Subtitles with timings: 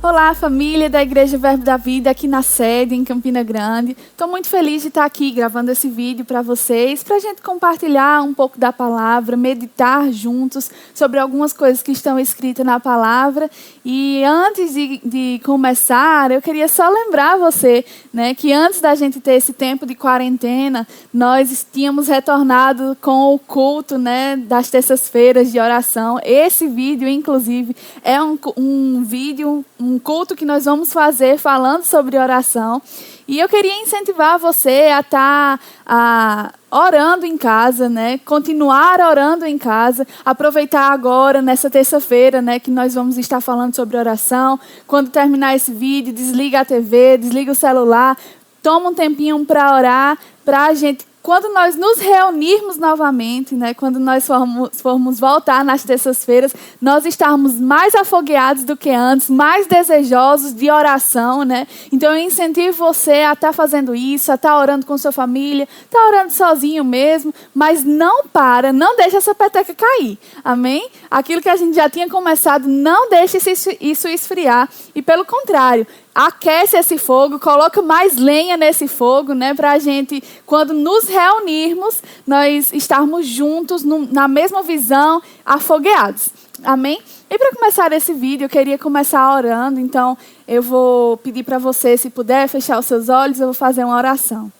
[0.00, 3.96] Olá, família da Igreja Verbo da Vida aqui na sede, em Campina Grande.
[4.10, 8.22] Estou muito feliz de estar aqui gravando esse vídeo para vocês, para a gente compartilhar
[8.22, 13.50] um pouco da palavra, meditar juntos sobre algumas coisas que estão escritas na palavra.
[13.84, 17.84] E antes de, de começar, eu queria só lembrar você
[18.14, 23.38] né, que antes da gente ter esse tempo de quarentena, nós tínhamos retornado com o
[23.38, 26.20] culto né, das terças-feiras de oração.
[26.22, 27.74] Esse vídeo, inclusive,
[28.04, 32.82] é um, um vídeo, um um culto que nós vamos fazer falando sobre oração.
[33.26, 38.18] E eu queria incentivar você a estar tá, orando em casa, né?
[38.18, 40.06] Continuar orando em casa.
[40.24, 42.58] Aproveitar agora, nessa terça-feira, né?
[42.58, 44.58] Que nós vamos estar falando sobre oração.
[44.86, 48.16] Quando terminar esse vídeo, desliga a TV, desliga o celular.
[48.62, 54.00] Toma um tempinho para orar, para a gente quando nós nos reunirmos novamente, né, quando
[54.00, 60.54] nós formos, formos voltar nas terças-feiras, nós estarmos mais afogueados do que antes, mais desejosos
[60.54, 61.66] de oração, né?
[61.92, 65.12] Então eu incentivo você a estar tá fazendo isso, a estar tá orando com sua
[65.12, 70.18] família, estar tá orando sozinho mesmo, mas não para, não deixa essa peteca cair.
[70.42, 70.88] Amém?
[71.10, 73.36] Aquilo que a gente já tinha começado, não deixe
[73.82, 74.66] isso esfriar.
[74.94, 75.86] E pelo contrário,
[76.18, 82.02] aquece esse fogo, coloca mais lenha nesse fogo, né, para a gente, quando nos reunirmos,
[82.26, 86.30] nós estarmos juntos no, na mesma visão, afogueados.
[86.64, 87.00] Amém?
[87.30, 91.96] E para começar esse vídeo, eu queria começar orando, então eu vou pedir para você,
[91.96, 94.50] se puder, fechar os seus olhos, eu vou fazer uma oração.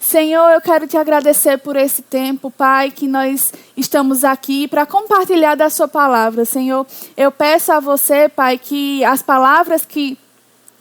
[0.00, 5.54] Senhor, eu quero te agradecer por esse tempo, Pai, que nós estamos aqui para compartilhar
[5.54, 6.44] da Sua palavra.
[6.44, 6.84] Senhor,
[7.16, 10.18] eu peço a você, Pai, que as palavras que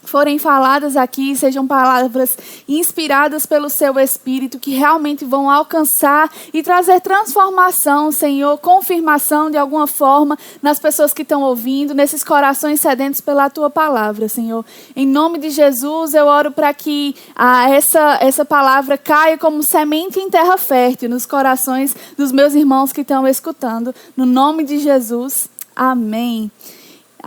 [0.10, 7.02] forem faladas aqui sejam palavras inspiradas pelo seu Espírito, que realmente vão alcançar e trazer
[7.02, 13.50] transformação, Senhor, confirmação de alguma forma nas pessoas que estão ouvindo, nesses corações sedentos pela
[13.50, 14.66] tua palavra, Senhor.
[14.96, 20.20] Em nome de Jesus, eu oro para que ah, essa, essa palavra caia como semente
[20.20, 23.94] em terra fértil nos corações dos meus irmãos que estão escutando.
[24.16, 26.52] No nome de Jesus, amém.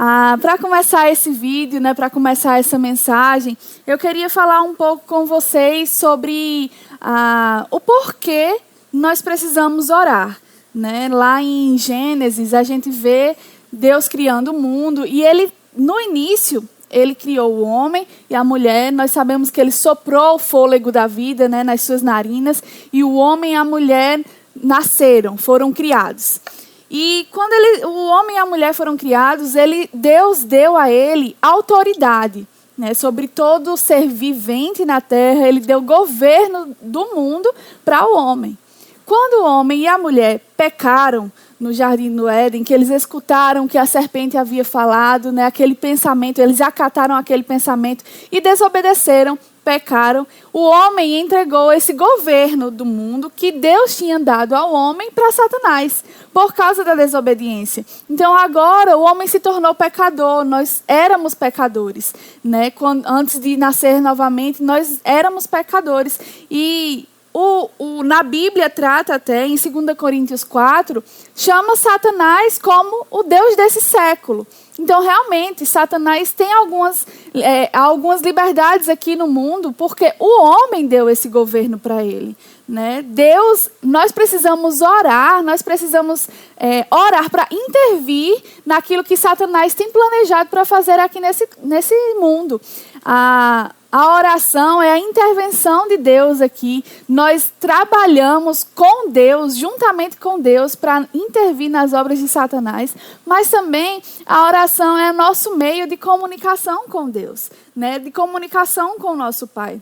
[0.00, 5.02] Ah, para começar esse vídeo, né, para começar essa mensagem, eu queria falar um pouco
[5.04, 6.70] com vocês sobre
[7.00, 8.60] ah, o porquê
[8.92, 10.40] nós precisamos orar.
[10.72, 11.08] Né?
[11.08, 13.36] Lá em Gênesis, a gente vê
[13.72, 18.92] Deus criando o mundo e ele, no início, ele criou o homem e a mulher.
[18.92, 23.14] Nós sabemos que ele soprou o fôlego da vida né, nas suas narinas e o
[23.14, 24.20] homem e a mulher
[24.54, 26.40] nasceram, foram criados.
[26.90, 31.36] E quando ele, o homem e a mulher foram criados, ele, Deus deu a ele
[31.42, 32.46] autoridade
[32.78, 35.48] né, sobre todo ser vivente na terra.
[35.48, 37.52] Ele deu governo do mundo
[37.84, 38.56] para o homem.
[39.04, 43.76] Quando o homem e a mulher pecaram no jardim do Éden, que eles escutaram que
[43.76, 49.36] a serpente havia falado, né, aquele pensamento, eles acataram aquele pensamento e desobedeceram,
[49.68, 55.30] pecaram, o homem entregou esse governo do mundo que Deus tinha dado ao homem para
[55.30, 56.02] Satanás,
[56.32, 57.84] por causa da desobediência.
[58.08, 62.70] Então agora o homem se tornou pecador, nós éramos pecadores, né?
[62.70, 66.18] Quando, antes de nascer novamente, nós éramos pecadores.
[66.50, 71.02] E o, o, na Bíblia trata até, em 2 Coríntios 4,
[71.34, 74.46] chama Satanás como o Deus desse século.
[74.78, 81.10] Então, realmente, Satanás tem algumas, é, algumas liberdades aqui no mundo, porque o homem deu
[81.10, 82.36] esse governo para ele.
[82.68, 83.02] Né?
[83.02, 90.48] Deus, nós precisamos orar, nós precisamos é, orar para intervir naquilo que Satanás tem planejado
[90.48, 92.60] para fazer aqui nesse, nesse mundo.
[93.04, 96.84] A, a oração é a intervenção de Deus aqui.
[97.08, 102.94] Nós trabalhamos com Deus, juntamente com Deus, para intervir nas obras de Satanás.
[103.24, 107.98] Mas também a oração é nosso meio de comunicação com Deus, né?
[107.98, 109.80] de comunicação com o nosso Pai.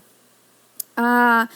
[0.95, 1.49] Ah,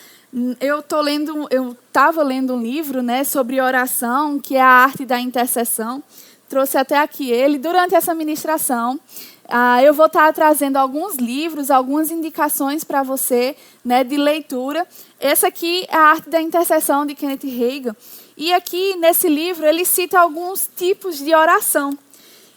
[0.60, 5.04] eu tô lendo, eu estava lendo um livro, né, sobre oração, que é a arte
[5.04, 6.02] da intercessão.
[6.48, 9.00] Trouxe até aqui ele durante essa ministração.
[9.48, 14.86] Ah, eu vou estar trazendo alguns livros, algumas indicações para você né, de leitura.
[15.20, 17.96] Essa aqui é a Arte da Intercessão de Kenneth Reagan.
[18.36, 21.96] E aqui nesse livro ele cita alguns tipos de oração.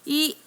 [0.06, 0.38] E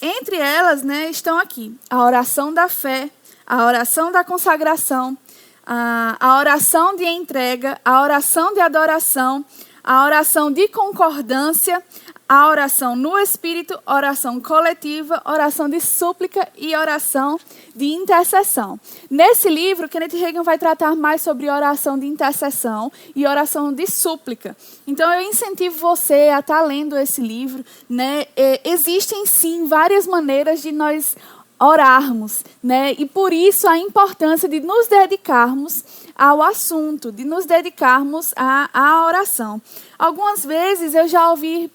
[0.00, 3.08] entre elas né, estão aqui a oração da fé,
[3.46, 5.16] a oração da consagração,
[5.64, 9.44] a, a oração de entrega, a oração de adoração,
[9.84, 11.82] a oração de concordância,
[12.28, 17.38] a oração no espírito, oração coletiva, oração de súplica e oração
[17.74, 18.78] de intercessão.
[19.10, 24.56] Nesse livro, Kenneth Reagan vai tratar mais sobre oração de intercessão e oração de súplica.
[24.86, 27.64] Então, eu incentivo você a estar lendo esse livro.
[27.88, 28.26] Né?
[28.64, 31.16] existem, sim, várias maneiras de nós
[31.62, 32.92] orarmos, né?
[32.98, 35.84] E por isso a importância de nos dedicarmos
[36.16, 39.62] ao assunto, de nos dedicarmos à, à oração.
[39.96, 41.70] Algumas vezes eu já ouvi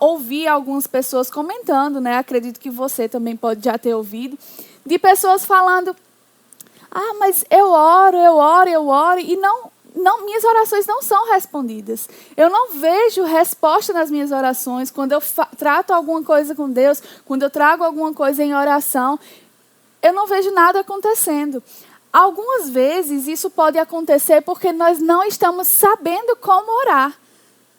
[0.00, 2.18] ouvi algumas pessoas comentando, né?
[2.18, 4.38] Acredito que você também pode já ter ouvido,
[4.84, 5.94] de pessoas falando:
[6.90, 11.30] "Ah, mas eu oro, eu oro, eu oro e não não, minhas orações não são
[11.30, 12.06] respondidas.
[12.36, 14.90] Eu não vejo resposta nas minhas orações.
[14.90, 15.22] Quando eu
[15.56, 19.18] trato alguma coisa com Deus, quando eu trago alguma coisa em oração,
[20.02, 21.62] eu não vejo nada acontecendo.
[22.12, 27.14] Algumas vezes isso pode acontecer porque nós não estamos sabendo como orar.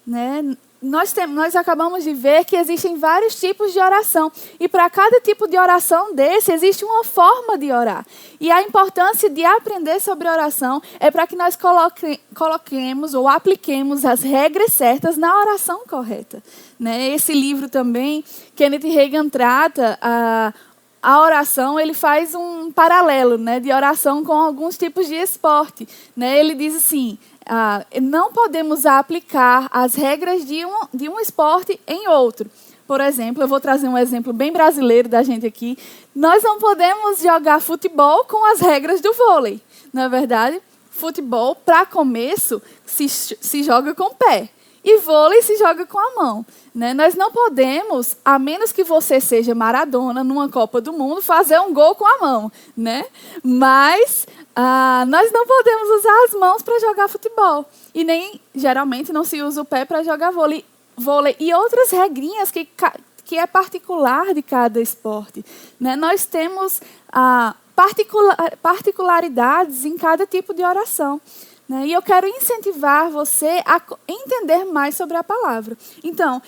[0.05, 0.57] Né?
[0.81, 4.31] Nós, temos, nós acabamos de ver que existem vários tipos de oração.
[4.59, 8.05] E para cada tipo de oração desse, existe uma forma de orar.
[8.39, 14.05] E a importância de aprender sobre oração é para que nós coloque, coloquemos ou apliquemos
[14.05, 16.43] as regras certas na oração correta.
[16.79, 17.09] Né?
[17.09, 18.23] Esse livro também,
[18.55, 20.53] Kenneth Reagan trata a
[21.01, 25.87] a oração ele faz um paralelo né, de oração com alguns tipos de esporte.
[26.15, 26.39] Né?
[26.39, 32.07] Ele diz assim: ah, não podemos aplicar as regras de um, de um esporte em
[32.07, 32.49] outro.
[32.87, 35.77] Por exemplo, eu vou trazer um exemplo bem brasileiro da gente aqui.
[36.15, 39.61] Nós não podemos jogar futebol com as regras do vôlei.
[39.93, 40.61] Não é verdade?
[40.89, 44.49] Futebol, para começo, se, se joga com o pé.
[44.89, 46.45] E vôlei se joga com a mão.
[46.73, 46.93] Né?
[46.93, 51.73] Nós não podemos, a menos que você seja Maradona numa Copa do Mundo, fazer um
[51.73, 52.49] gol com a mão.
[52.75, 53.05] Né?
[53.43, 54.25] Mas
[54.55, 57.65] ah, nós não podemos usar as mãos para jogar futebol.
[57.93, 60.63] E nem, geralmente, não se usa o pé para jogar vôlei,
[60.95, 61.35] vôlei.
[61.37, 62.65] E outras regrinhas que,
[63.25, 65.43] que é particular de cada esporte.
[65.77, 65.97] Né?
[65.97, 66.81] Nós temos
[67.11, 71.19] ah, particular, particularidades em cada tipo de oração.
[71.67, 71.87] Né?
[71.87, 75.77] E eu quero incentivar você a entender mais sobre a palavra.
[76.03, 76.41] Então,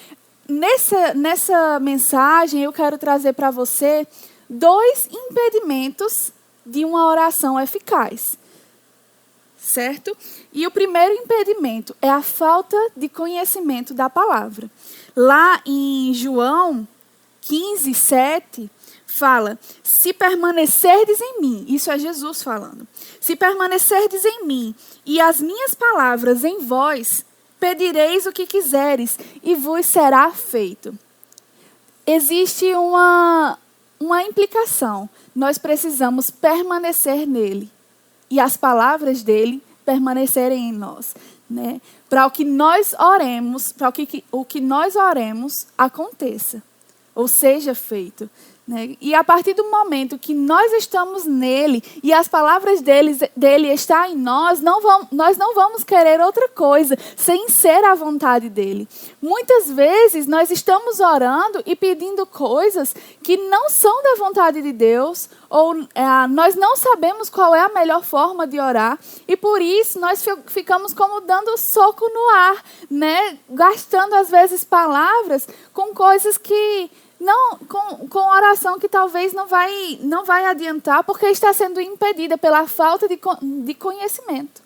[0.48, 4.08] nessa, nessa mensagem, eu quero trazer para você
[4.50, 6.32] dois impedimentos
[6.66, 8.38] de uma oração eficaz.
[9.58, 10.16] Certo?
[10.54, 14.70] E o primeiro impedimento é a falta de conhecimento da palavra.
[15.16, 16.88] Lá em João
[17.42, 18.72] 15, 7,
[19.20, 22.88] fala: Se permanecerdes em mim, isso é Jesus falando.
[23.20, 24.74] Se permanecerdes em mim
[25.06, 27.26] e as minhas palavras em vós,
[27.60, 30.98] pedireis o que quiseres e vos será feito.
[32.08, 33.60] Existe uma,
[34.00, 35.10] uma implicação.
[35.36, 37.70] Nós precisamos permanecer nele
[38.30, 41.14] e as palavras dele permanecerem em nós.
[41.50, 41.82] Né?
[42.10, 46.62] Para o que nós oremos, para o que, o que nós oremos aconteça,
[47.14, 48.30] ou seja feito.
[48.70, 48.96] Né?
[49.02, 54.06] E a partir do momento que nós estamos nele e as palavras dele, dele estão
[54.06, 58.88] em nós, não vamos, nós não vamos querer outra coisa sem ser a vontade dele.
[59.20, 65.28] Muitas vezes nós estamos orando e pedindo coisas que não são da vontade de Deus,
[65.50, 70.00] ou é, nós não sabemos qual é a melhor forma de orar, e por isso
[70.00, 73.40] nós ficamos como dando soco no ar, né?
[73.50, 80.00] gastando às vezes palavras com coisas que não com, com oração que talvez não vai,
[80.02, 83.20] não vai adiantar, porque está sendo impedida pela falta de,
[83.64, 84.62] de conhecimento.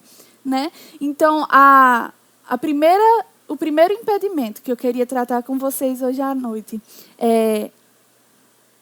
[0.45, 0.71] Né?
[1.01, 2.11] Então, a,
[2.47, 6.79] a primeira, o primeiro impedimento que eu queria tratar com vocês hoje à noite
[7.17, 7.71] é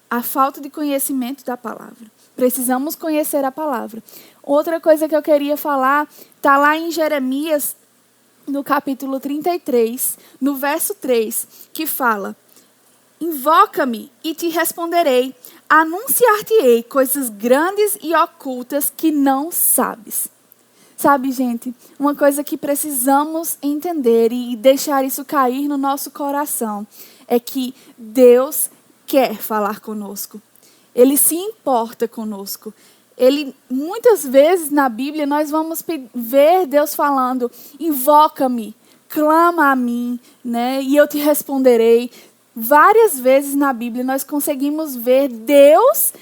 [0.10, 2.12] a falta de conhecimento da palavra.
[2.36, 4.04] Precisamos conhecer a palavra.
[4.44, 7.76] Outra coisa que eu queria falar está lá em Jeremias,
[8.48, 12.36] no capítulo 33, no verso 3, que fala:
[13.22, 15.36] Invoca-me e te responderei.
[15.70, 20.28] Anunciar-te-ei coisas grandes e ocultas que não sabes.
[20.98, 26.86] Sabe, gente, uma coisa que precisamos entender e deixar isso cair no nosso coração
[27.28, 28.70] é que Deus
[29.06, 30.42] quer falar conosco.
[30.94, 32.74] Ele se importa conosco.
[33.18, 37.50] Ele muitas vezes na Bíblia nós vamos ver Deus falando:
[37.80, 38.76] "Invoca-me,
[39.10, 40.82] clama a mim, né?
[40.82, 42.10] E eu te responderei.
[42.64, 46.14] Várias vezes na Bíblia nós conseguimos ver Deus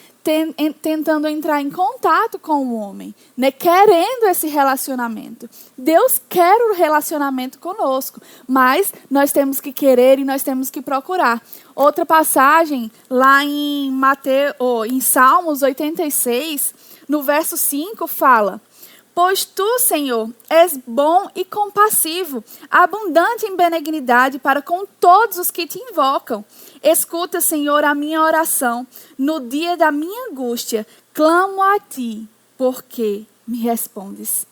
[0.81, 3.51] tentando entrar em contato com o homem, né?
[3.51, 5.49] querendo esse relacionamento.
[5.77, 11.41] Deus quer o relacionamento conosco, mas nós temos que querer e nós temos que procurar.
[11.75, 16.73] Outra passagem lá em Mateus, oh, em Salmos 86,
[17.05, 18.61] no verso 5 fala:
[19.21, 25.67] Pois tu, Senhor, és bom e compassivo, abundante em benignidade para com todos os que
[25.67, 26.45] te invocam.
[26.81, 28.87] Escuta, Senhor, a minha oração.
[29.17, 32.25] No dia da minha angústia, clamo a ti,
[32.57, 34.47] porque me respondes.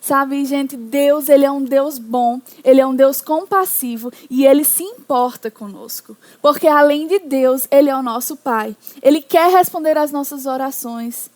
[0.00, 4.62] Sabe, gente, Deus, ele é um Deus bom, ele é um Deus compassivo e ele
[4.62, 6.16] se importa conosco.
[6.40, 8.76] Porque além de Deus, ele é o nosso Pai.
[9.02, 11.28] Ele quer responder às nossas orações.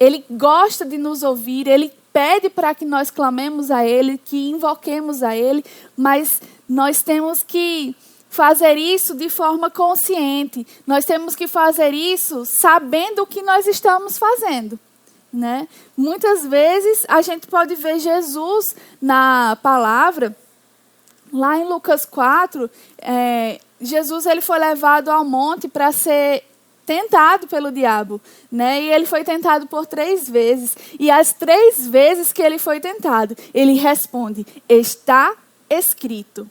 [0.00, 5.22] Ele gosta de nos ouvir, ele pede para que nós clamemos a ele, que invoquemos
[5.22, 5.64] a ele,
[5.96, 7.94] mas nós temos que
[8.28, 10.66] fazer isso de forma consciente.
[10.86, 14.78] Nós temos que fazer isso sabendo o que nós estamos fazendo.
[15.32, 15.68] Né?
[15.96, 20.34] Muitas vezes a gente pode ver Jesus na palavra,
[21.32, 26.44] lá em Lucas 4, é, Jesus ele foi levado ao monte para ser
[26.88, 28.18] tentado pelo diabo,
[28.50, 28.80] né?
[28.80, 30.74] E ele foi tentado por três vezes.
[30.98, 35.36] E as três vezes que ele foi tentado, ele responde: está
[35.68, 36.48] escrito.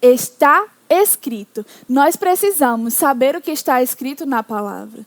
[0.00, 1.66] Está escrito.
[1.88, 5.04] Nós precisamos saber o que está escrito na palavra.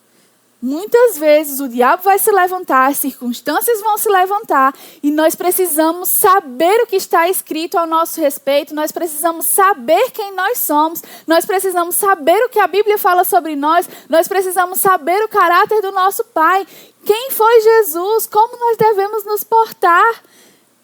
[0.61, 6.09] Muitas vezes o diabo vai se levantar, as circunstâncias vão se levantar e nós precisamos
[6.09, 11.45] saber o que está escrito ao nosso respeito, nós precisamos saber quem nós somos, nós
[11.45, 15.93] precisamos saber o que a Bíblia fala sobre nós, nós precisamos saber o caráter do
[15.93, 16.67] nosso Pai,
[17.05, 20.23] quem foi Jesus, como nós devemos nos portar.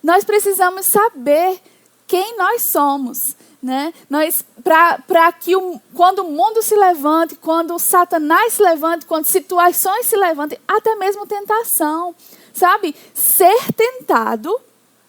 [0.02, 1.60] Nós precisamos saber
[2.08, 3.36] quem nós somos.
[3.66, 3.96] Né?
[4.08, 9.26] Nós para que o, quando o mundo se levante, quando o Satanás se levante, quando
[9.26, 12.14] situações se levantem, até mesmo tentação,
[12.54, 12.96] sabe?
[13.12, 14.56] Ser tentado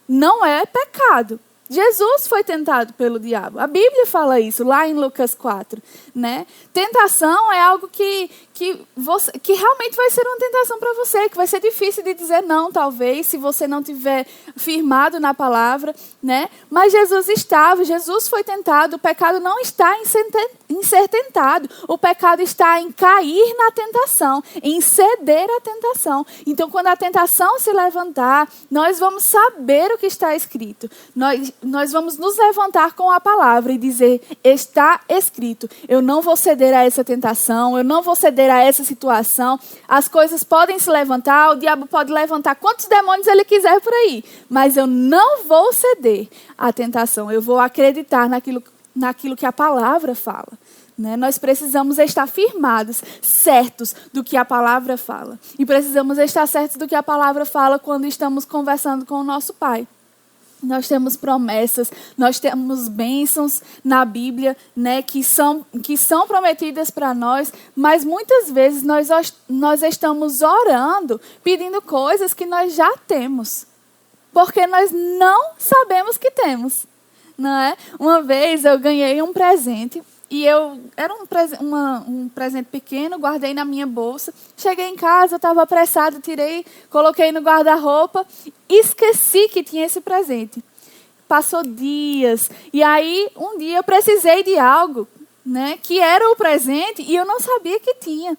[0.08, 1.38] não é pecado.
[1.68, 3.58] Jesus foi tentado pelo diabo.
[3.58, 5.82] A Bíblia fala isso lá em Lucas 4,
[6.16, 6.46] né?
[6.72, 11.36] Tentação é algo que que, você, que realmente vai ser uma tentação para você, que
[11.36, 16.48] vai ser difícil de dizer não, talvez, se você não tiver firmado na palavra, né?
[16.70, 20.24] Mas Jesus estava, Jesus foi tentado, o pecado não está em ser,
[20.70, 26.24] em ser tentado, o pecado está em cair na tentação, em ceder à tentação.
[26.46, 31.92] Então, quando a tentação se levantar, nós vamos saber o que está escrito, nós, nós
[31.92, 36.84] vamos nos levantar com a palavra e dizer: está escrito, eu não vou ceder a
[36.84, 39.58] essa tentação, eu não vou ceder a essa situação.
[39.88, 44.24] As coisas podem se levantar, o diabo pode levantar quantos demônios ele quiser por aí,
[44.48, 47.30] mas eu não vou ceder à tentação.
[47.30, 48.62] Eu vou acreditar naquilo,
[48.94, 50.52] naquilo que a palavra fala.
[50.96, 51.16] Né?
[51.16, 55.38] Nós precisamos estar firmados, certos do que a palavra fala.
[55.58, 59.52] E precisamos estar certos do que a palavra fala quando estamos conversando com o nosso
[59.52, 59.86] Pai.
[60.62, 67.12] Nós temos promessas, nós temos bênçãos na Bíblia, né, que são, que são prometidas para
[67.14, 69.08] nós, mas muitas vezes nós,
[69.48, 73.66] nós estamos orando, pedindo coisas que nós já temos,
[74.32, 76.86] porque nós não sabemos que temos.
[77.38, 77.76] Não é?
[78.00, 81.26] Uma vez eu ganhei um presente e eu era um,
[81.60, 84.34] uma, um presente pequeno, guardei na minha bolsa.
[84.56, 88.26] Cheguei em casa, estava apressado, tirei, coloquei no guarda-roupa,
[88.68, 90.62] esqueci que tinha esse presente.
[91.28, 95.08] Passou dias e aí um dia eu precisei de algo,
[95.44, 98.36] né, que era o presente e eu não sabia que tinha.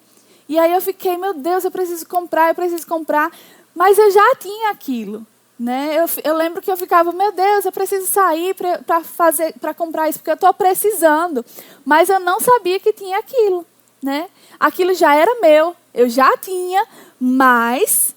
[0.50, 3.32] E aí eu fiquei, meu Deus, eu preciso comprar, eu preciso comprar,
[3.75, 5.25] mas eu já tinha aquilo.
[5.60, 5.96] Né?
[5.98, 10.08] Eu, eu lembro que eu ficava, meu Deus, eu preciso sair para fazer, para comprar
[10.08, 11.44] isso porque eu estou precisando,
[11.88, 13.65] mas eu não sabia que tinha aquilo,
[14.03, 14.27] né?
[14.60, 16.86] Aquilo já era meu, eu já tinha,
[17.17, 18.13] mas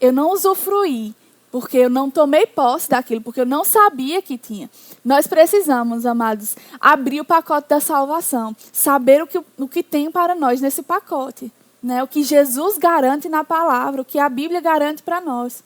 [0.00, 1.12] eu não usufruí
[1.50, 4.70] porque eu não tomei posse daquilo, porque eu não sabia que tinha.
[5.04, 10.36] Nós precisamos, amados, abrir o pacote da salvação, saber o que, o que tem para
[10.36, 12.04] nós nesse pacote, né?
[12.04, 15.64] O que Jesus garante na palavra, o que a Bíblia garante para nós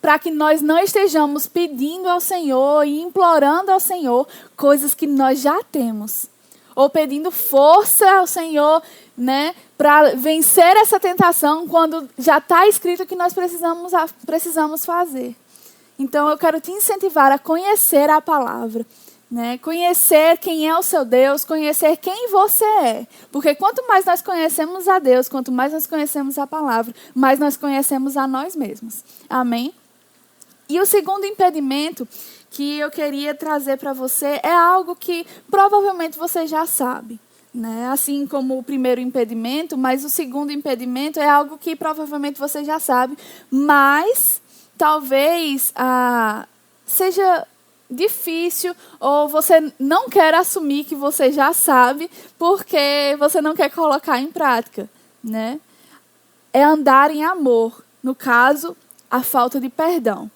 [0.00, 5.40] para que nós não estejamos pedindo ao Senhor e implorando ao Senhor coisas que nós
[5.40, 6.26] já temos,
[6.74, 8.82] ou pedindo força ao Senhor,
[9.16, 13.92] né, para vencer essa tentação quando já está escrito que nós precisamos
[14.24, 15.36] precisamos fazer.
[15.98, 18.84] Então eu quero te incentivar a conhecer a palavra
[19.30, 19.58] né?
[19.58, 23.06] Conhecer quem é o seu Deus, conhecer quem você é.
[23.32, 27.56] Porque quanto mais nós conhecemos a Deus, quanto mais nós conhecemos a palavra, mais nós
[27.56, 29.04] conhecemos a nós mesmos.
[29.28, 29.74] Amém?
[30.68, 32.06] E o segundo impedimento
[32.50, 37.20] que eu queria trazer para você é algo que provavelmente você já sabe.
[37.52, 37.88] Né?
[37.90, 42.78] Assim como o primeiro impedimento, mas o segundo impedimento é algo que provavelmente você já
[42.78, 43.16] sabe,
[43.50, 44.42] mas
[44.76, 46.46] talvez ah,
[46.84, 47.46] seja
[47.90, 54.20] difícil ou você não quer assumir que você já sabe porque você não quer colocar
[54.20, 54.88] em prática,
[55.22, 55.60] né?
[56.52, 57.84] É andar em amor.
[58.02, 58.76] No caso,
[59.10, 60.30] a falta de perdão.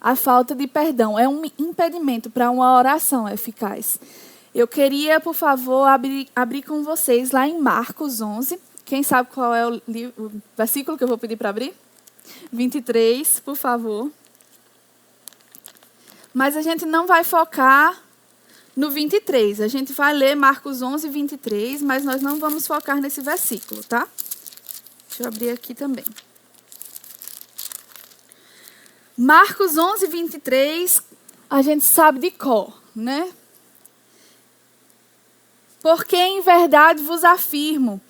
[0.00, 3.98] A falta de perdão é um impedimento para uma oração eficaz.
[4.54, 8.58] Eu queria, por favor, abrir, abrir com vocês lá em Marcos 11.
[8.84, 11.74] Quem sabe qual é o, livro, o versículo que eu vou pedir para abrir?
[12.52, 14.10] 23, por favor.
[16.38, 18.00] Mas a gente não vai focar
[18.76, 19.60] no 23.
[19.60, 24.06] A gente vai ler Marcos 11, 23, mas nós não vamos focar nesse versículo, tá?
[25.08, 26.04] Deixa eu abrir aqui também.
[29.16, 31.02] Marcos 11, 23,
[31.50, 33.32] a gente sabe de cor, né?
[35.82, 38.00] Porque em verdade vos afirmo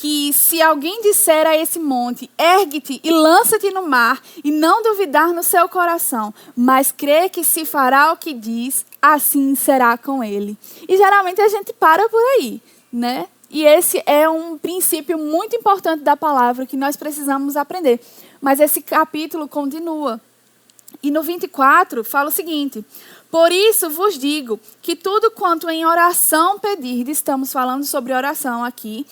[0.00, 5.34] que se alguém disser a esse monte, ergue-te e lança-te no mar, e não duvidar
[5.34, 10.56] no seu coração, mas crê que se fará o que diz, assim será com ele.
[10.88, 13.28] E geralmente a gente para por aí, né?
[13.50, 18.00] E esse é um princípio muito importante da palavra que nós precisamos aprender.
[18.40, 20.18] Mas esse capítulo continua.
[21.02, 22.82] E no 24 fala o seguinte:
[23.30, 29.04] Por isso vos digo que tudo quanto em oração pedirdes, estamos falando sobre oração aqui,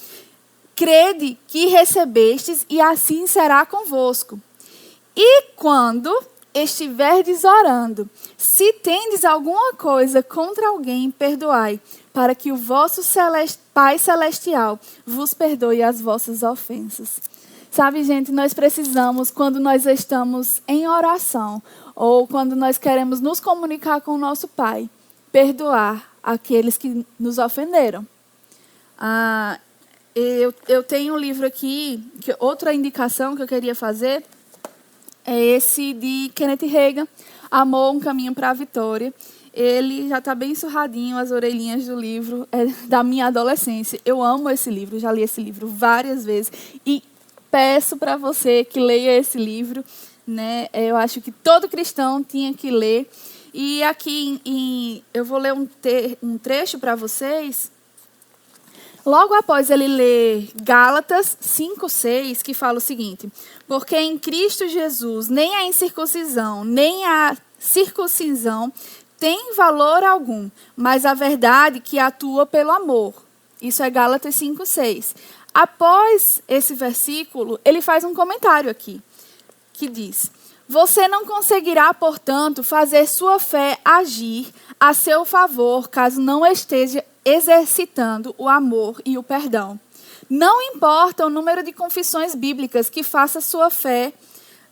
[0.78, 4.40] crede que recebestes e assim será convosco.
[5.16, 6.16] E quando
[6.54, 11.80] estiverdes orando, se tendes alguma coisa contra alguém, perdoai,
[12.12, 13.58] para que o vosso celest...
[13.75, 17.20] Pai Celestial vos perdoe as vossas ofensas.
[17.70, 21.62] Sabe, gente, nós precisamos, quando nós estamos em oração,
[21.94, 24.88] ou quando nós queremos nos comunicar com o nosso Pai,
[25.30, 28.06] perdoar aqueles que nos ofenderam.
[28.99, 29.61] Ah,
[30.18, 34.25] eu, eu tenho um livro aqui, que outra indicação que eu queria fazer
[35.25, 37.06] é esse de Kenneth Reagan,
[37.50, 39.12] Amor, um caminho para a vitória.
[39.52, 43.98] Ele já está bem surradinho, as orelhinhas do livro, é da minha adolescência.
[44.04, 46.52] Eu amo esse livro, já li esse livro várias vezes.
[46.84, 47.02] E
[47.50, 49.82] peço para você que leia esse livro.
[50.26, 50.68] Né?
[50.72, 53.08] Eu acho que todo cristão tinha que ler.
[53.52, 55.66] E aqui em, eu vou ler um,
[56.22, 57.70] um trecho para vocês
[59.08, 63.32] Logo após ele ler Gálatas 5:6, que fala o seguinte:
[63.66, 68.70] Porque em Cristo Jesus nem a incircuncisão, nem a circuncisão
[69.18, 73.14] tem valor algum, mas a verdade que atua pelo amor.
[73.62, 75.14] Isso é Gálatas 5:6.
[75.54, 79.00] Após esse versículo, ele faz um comentário aqui,
[79.72, 80.30] que diz:
[80.68, 88.35] Você não conseguirá, portanto, fazer sua fé agir a seu favor, caso não esteja exercitando
[88.39, 89.78] o amor e o perdão.
[90.28, 94.13] Não importa o número de confissões bíblicas que faça sua fé,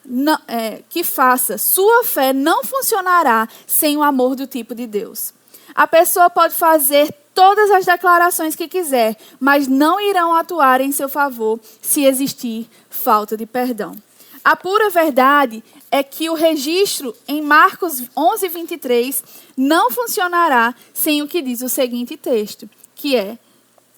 [0.05, 5.33] não, é, que faça, sua fé não funcionará sem o amor do tipo de Deus.
[5.75, 11.09] A pessoa pode fazer todas as declarações que quiser, mas não irão atuar em seu
[11.09, 13.95] favor se existir falta de perdão.
[14.43, 19.25] A pura verdade é que o registro em Marcos 11, 23
[19.57, 23.38] não funcionará sem o que diz o seguinte texto, que é: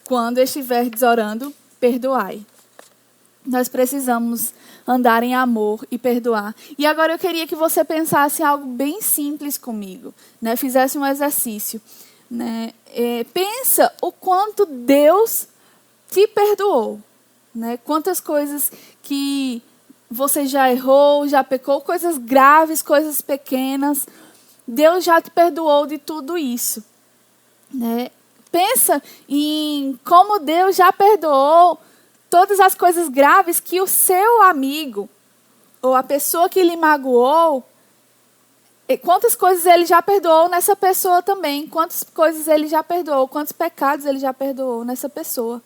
[0.04, 2.44] quando estiverdes orando, perdoai.
[3.44, 4.52] Nós precisamos
[4.86, 6.54] andar em amor e perdoar.
[6.78, 10.56] E agora eu queria que você pensasse algo bem simples comigo, né?
[10.56, 11.80] Fizesse um exercício,
[12.30, 12.72] né?
[12.94, 15.46] É, pensa o quanto Deus
[16.10, 17.00] te perdoou,
[17.54, 17.78] né?
[17.84, 18.72] Quantas coisas
[19.02, 19.62] que
[20.10, 24.06] você já errou, já pecou, coisas graves, coisas pequenas.
[24.66, 26.82] Deus já te perdoou de tudo isso.
[27.72, 28.10] Né?
[28.50, 31.78] Pensa em como Deus já perdoou
[32.30, 35.08] todas as coisas graves que o seu amigo
[35.80, 37.64] ou a pessoa que lhe magoou,
[39.02, 44.06] quantas coisas ele já perdoou nessa pessoa também, quantas coisas ele já perdoou, quantos pecados
[44.06, 45.62] ele já perdoou nessa pessoa.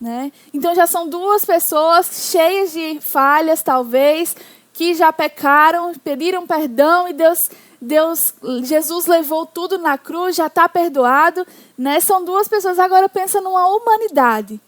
[0.00, 0.32] Né?
[0.52, 4.36] Então já são duas pessoas cheias de falhas, talvez,
[4.72, 10.68] que já pecaram, pediram perdão e Deus, Deus, Jesus levou tudo na cruz, já está
[10.68, 11.46] perdoado.
[11.78, 12.00] Né?
[12.00, 12.78] São duas pessoas.
[12.78, 14.60] Agora pensa numa humanidade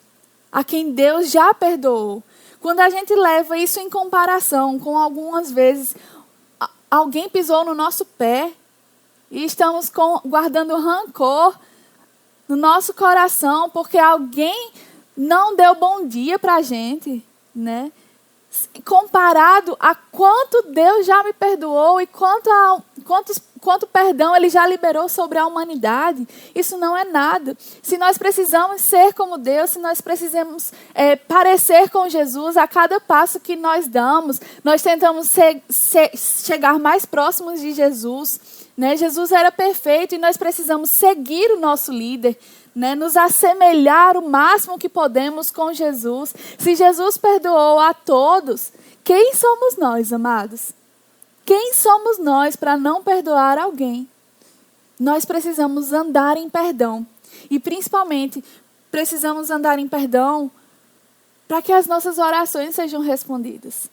[0.50, 2.22] a quem Deus já perdoou.
[2.60, 5.94] Quando a gente leva isso em comparação com algumas vezes
[6.90, 8.52] alguém pisou no nosso pé
[9.30, 11.58] e estamos com, guardando rancor
[12.48, 14.72] no nosso coração porque alguém
[15.16, 17.24] não deu bom dia para a gente,
[17.54, 17.90] né?
[18.84, 22.82] Comparado a quanto Deus já me perdoou e quanto, a,
[23.60, 27.56] quanto perdão Ele já liberou sobre a humanidade, isso não é nada.
[27.82, 33.00] Se nós precisamos ser como Deus, se nós precisamos é, parecer com Jesus a cada
[33.00, 38.40] passo que nós damos, nós tentamos ser, ser, chegar mais próximos de Jesus.
[38.76, 38.96] Né?
[38.96, 42.38] Jesus era perfeito e nós precisamos seguir o nosso líder
[42.76, 46.34] né, nos assemelhar o máximo que podemos com Jesus.
[46.58, 48.70] Se Jesus perdoou a todos,
[49.02, 50.72] quem somos nós, amados?
[51.42, 54.06] Quem somos nós para não perdoar alguém?
[55.00, 57.06] Nós precisamos andar em perdão.
[57.50, 58.44] E principalmente,
[58.90, 60.50] precisamos andar em perdão
[61.48, 63.88] para que as nossas orações sejam respondidas.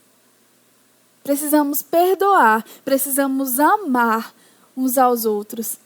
[1.23, 4.33] precisamos perdoar, precisamos amar
[4.75, 5.77] uns aos outros.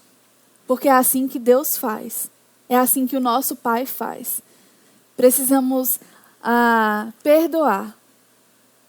[0.65, 2.27] Porque é assim que Deus faz.
[2.69, 4.41] É assim que o nosso Pai faz.
[5.15, 5.99] Precisamos
[6.43, 7.95] ah, perdoar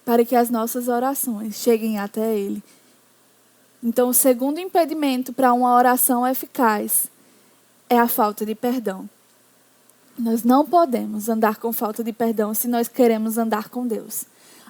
[0.05, 2.63] para que as nossas orações cheguem até Ele.
[3.83, 7.07] Então, o segundo impedimento para uma oração eficaz
[7.89, 9.09] é a falta de perdão.
[10.19, 14.25] Nós não podemos andar com falta de perdão se nós queremos andar com Deus.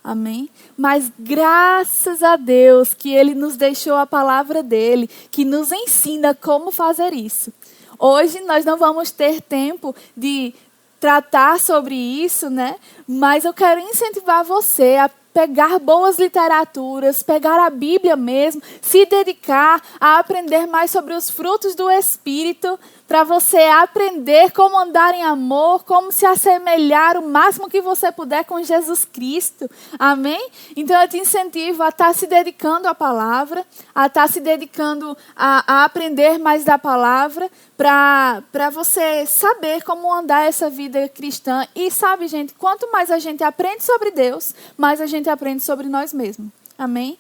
[0.05, 0.49] Amém?
[0.77, 6.71] Mas graças a Deus que Ele nos deixou a palavra dele, que nos ensina como
[6.71, 7.53] fazer isso.
[7.99, 10.55] Hoje nós não vamos ter tempo de
[11.01, 12.77] tratar sobre isso, né?
[13.07, 19.81] Mas eu quero incentivar você a pegar boas literaturas, pegar a Bíblia mesmo, se dedicar
[20.01, 25.83] a aprender mais sobre os frutos do Espírito, para você aprender como andar em amor,
[25.83, 29.69] como se assemelhar o máximo que você puder com Jesus Cristo.
[29.99, 30.51] Amém?
[30.77, 34.41] Então eu te incentivo a estar tá se dedicando à palavra, a estar tá se
[34.41, 41.67] dedicando a, a aprender mais da palavra, para você saber como andar essa vida cristã.
[41.75, 45.89] E sabe, gente, quanto mais a gente aprende sobre Deus, mais a gente aprende sobre
[45.89, 46.51] nós mesmos.
[46.77, 47.19] Amém?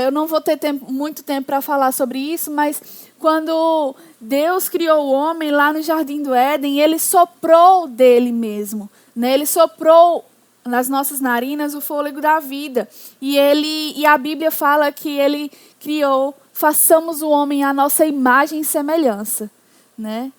[0.00, 2.80] Eu não vou ter tempo, muito tempo para falar sobre isso, mas
[3.18, 9.34] quando Deus criou o homem lá no jardim do Éden, ele soprou dele mesmo, né?
[9.34, 10.24] Ele soprou
[10.64, 12.88] nas nossas narinas o fôlego da vida.
[13.20, 15.50] E ele e a Bíblia fala que ele
[15.80, 19.50] criou, façamos o homem à nossa imagem e semelhança,
[19.98, 20.32] né?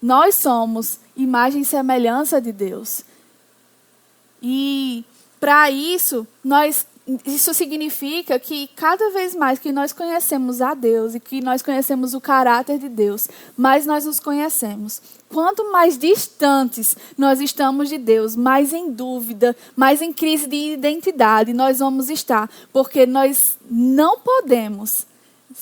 [0.00, 3.04] Nós somos imagem e semelhança de Deus.
[4.42, 5.04] E
[5.40, 6.86] para isso, nós
[7.26, 12.14] isso significa que cada vez mais que nós conhecemos a Deus e que nós conhecemos
[12.14, 15.02] o caráter de Deus, mais nós nos conhecemos.
[15.28, 21.52] Quanto mais distantes nós estamos de Deus, mais em dúvida, mais em crise de identidade
[21.52, 25.06] nós vamos estar, porque nós não podemos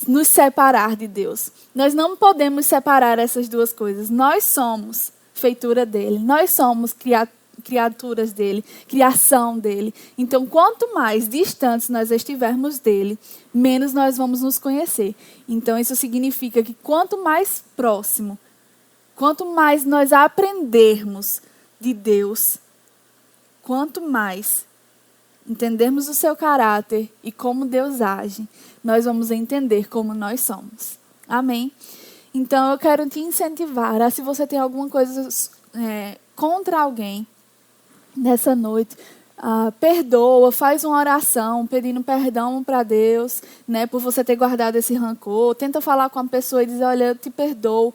[0.06, 1.50] nos separar de Deus.
[1.74, 4.08] Nós não podemos separar essas duas coisas.
[4.08, 9.94] Nós somos feitura dele, nós somos criaturas criaturas dele, criação dele.
[10.18, 13.18] Então, quanto mais distantes nós estivermos dele,
[13.54, 15.14] menos nós vamos nos conhecer.
[15.48, 18.38] Então, isso significa que quanto mais próximo,
[19.14, 21.40] quanto mais nós aprendermos
[21.80, 22.58] de Deus,
[23.62, 24.66] quanto mais
[25.48, 28.48] entendermos o seu caráter e como Deus age,
[28.82, 30.98] nós vamos entender como nós somos.
[31.28, 31.72] Amém?
[32.34, 35.28] Então, eu quero te incentivar a, se você tem alguma coisa
[35.74, 37.26] é, contra alguém,
[38.16, 38.96] nessa noite.
[39.36, 44.94] Ah, perdoa, faz uma oração pedindo perdão para Deus, né, por você ter guardado esse
[44.94, 45.54] rancor.
[45.56, 47.92] Tenta falar com a pessoa e dizer, olha, eu te perdoo.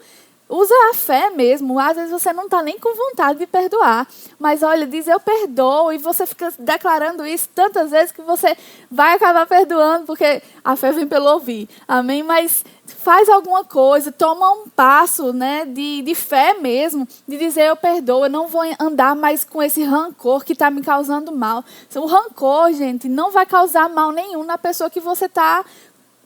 [0.49, 1.77] Usa a fé mesmo.
[1.79, 4.07] Às vezes você não está nem com vontade de perdoar.
[4.39, 5.91] Mas olha, diz eu perdoo.
[5.91, 8.55] E você fica declarando isso tantas vezes que você
[8.89, 11.67] vai acabar perdoando, porque a fé vem pelo ouvir.
[11.87, 12.23] Amém?
[12.23, 12.63] Mas
[12.95, 18.25] faz alguma coisa, toma um passo né, de, de fé mesmo, de dizer eu perdoo,
[18.25, 21.63] eu não vou andar mais com esse rancor que está me causando mal.
[21.95, 25.65] O rancor, gente, não vai causar mal nenhum na pessoa que você está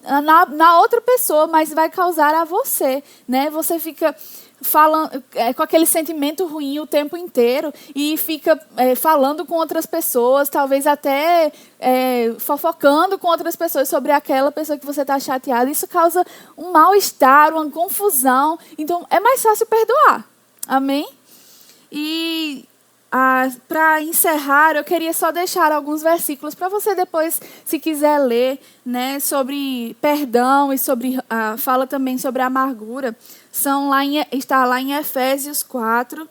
[0.04, 3.50] na, na outra pessoa, mas vai causar a você, né?
[3.50, 4.16] Você fica
[4.62, 9.86] falando é, com aquele sentimento ruim o tempo inteiro e fica é, falando com outras
[9.86, 15.70] pessoas, talvez até é, fofocando com outras pessoas sobre aquela pessoa que você está chateado.
[15.70, 16.24] Isso causa
[16.56, 18.58] um mal-estar, uma confusão.
[18.78, 20.28] Então, é mais fácil perdoar.
[20.68, 21.10] Amém?
[21.92, 22.66] E
[23.68, 29.20] para encerrar, eu queria só deixar alguns versículos para você depois, se quiser ler, né,
[29.20, 33.16] sobre perdão e sobre ah, fala também sobre amargura.
[33.52, 36.28] São lá em, está lá em Efésios 4,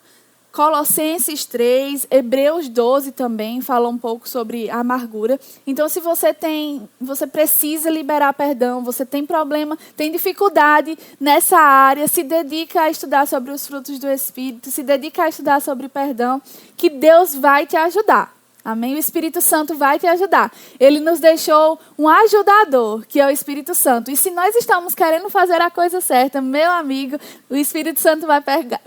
[0.53, 5.39] Colossenses 3, Hebreus 12 também fala um pouco sobre amargura.
[5.65, 12.09] Então, se você tem, você precisa liberar perdão, você tem problema, tem dificuldade nessa área,
[12.09, 16.43] se dedica a estudar sobre os frutos do Espírito, se dedica a estudar sobre perdão,
[16.77, 18.40] que Deus vai te ajudar.
[18.65, 18.95] Amém?
[18.95, 20.53] O Espírito Santo vai te ajudar.
[20.79, 24.11] Ele nos deixou um ajudador, que é o Espírito Santo.
[24.11, 27.19] E se nós estamos querendo fazer a coisa certa, meu amigo,
[27.49, 28.43] o Espírito Santo vai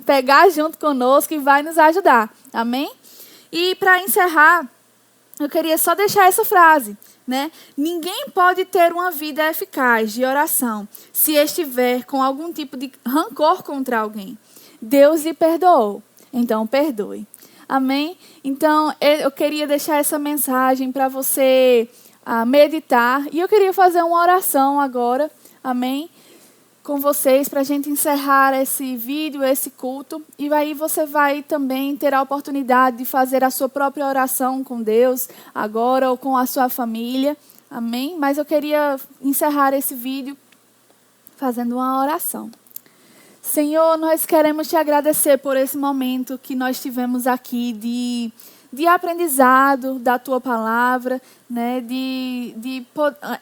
[0.06, 2.32] pegar, junto conosco e vai nos ajudar.
[2.52, 2.92] Amém?
[3.52, 4.70] E para encerrar,
[5.40, 6.96] eu queria só deixar essa frase.
[7.26, 7.52] Né?
[7.76, 13.64] Ninguém pode ter uma vida eficaz de oração se estiver com algum tipo de rancor
[13.64, 14.38] contra alguém.
[14.82, 17.26] Deus lhe perdoou, então perdoe.
[17.74, 18.16] Amém?
[18.44, 21.90] Então, eu queria deixar essa mensagem para você
[22.24, 23.26] uh, meditar.
[23.32, 25.32] E eu queria fazer uma oração agora.
[25.64, 26.08] Amém?
[26.84, 30.22] Com vocês, para a gente encerrar esse vídeo, esse culto.
[30.38, 34.80] E aí você vai também ter a oportunidade de fazer a sua própria oração com
[34.80, 37.36] Deus, agora, ou com a sua família.
[37.72, 38.16] Amém?
[38.20, 40.38] Mas eu queria encerrar esse vídeo
[41.38, 42.52] fazendo uma oração.
[43.44, 48.32] Senhor, nós queremos te agradecer por esse momento que nós tivemos aqui de,
[48.72, 51.22] de aprendizado da tua palavra,
[51.54, 52.84] né, de, de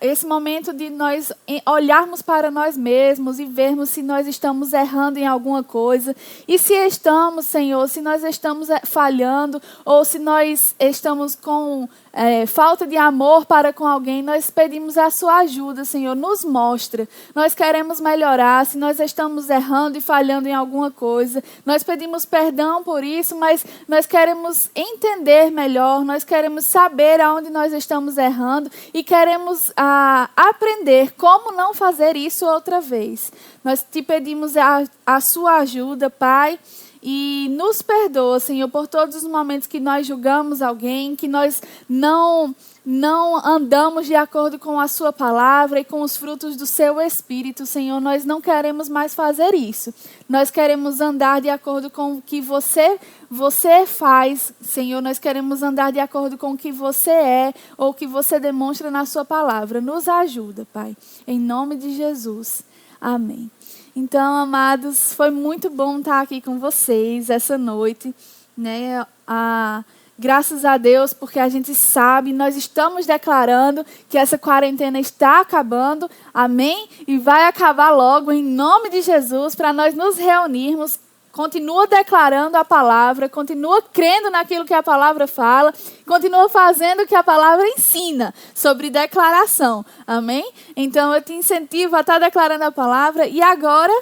[0.02, 1.32] esse momento de nós
[1.66, 6.14] olharmos para nós mesmos e vermos se nós estamos errando em alguma coisa.
[6.46, 12.46] E se estamos, Senhor, se nós estamos eh, falhando ou se nós estamos com é,
[12.46, 16.16] falta de amor para com alguém, nós pedimos a sua ajuda, Senhor.
[16.16, 17.08] Nos mostra.
[17.34, 18.66] Nós queremos melhorar.
[18.66, 23.66] Se nós estamos errando e falhando em alguma coisa, nós pedimos perdão por isso, mas
[23.88, 30.30] nós queremos entender melhor, nós queremos saber aonde nós estamos estamos errando e queremos ah,
[30.36, 33.32] aprender como não fazer isso outra vez.
[33.64, 36.60] Nós te pedimos a, a sua ajuda, Pai.
[37.04, 41.60] E nos perdoa, Senhor, por todos os momentos que nós julgamos alguém, que nós
[41.90, 47.00] não não andamos de acordo com a Sua palavra e com os frutos do Seu
[47.00, 48.00] Espírito, Senhor.
[48.00, 49.94] Nós não queremos mais fazer isso.
[50.28, 55.00] Nós queremos andar de acordo com o que você, você faz, Senhor.
[55.00, 58.90] Nós queremos andar de acordo com o que você é ou o que você demonstra
[58.90, 59.80] na Sua palavra.
[59.80, 60.98] Nos ajuda, Pai.
[61.28, 62.64] Em nome de Jesus.
[63.00, 63.52] Amém.
[63.96, 68.14] Então, amados, foi muito bom estar aqui com vocês essa noite.
[68.58, 69.06] Né?
[69.28, 69.84] A
[70.18, 76.10] Graças a Deus, porque a gente sabe, nós estamos declarando que essa quarentena está acabando,
[76.34, 76.88] amém?
[77.08, 81.00] E vai acabar logo, em nome de Jesus, para nós nos reunirmos.
[81.32, 85.74] Continua declarando a palavra, continua crendo naquilo que a palavra fala,
[86.06, 90.52] continua fazendo o que a palavra ensina sobre declaração, amém?
[90.76, 93.94] Então eu te incentivo a estar declarando a palavra e agora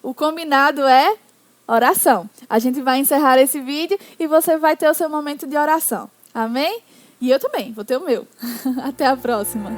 [0.00, 1.16] o combinado é
[1.66, 2.28] oração.
[2.48, 6.10] A gente vai encerrar esse vídeo e você vai ter o seu momento de oração.
[6.34, 6.82] Amém?
[7.20, 8.26] E eu também, vou ter o meu.
[8.84, 9.70] Até a próxima.